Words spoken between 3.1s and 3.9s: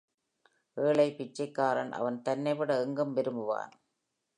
விரும்புவான்.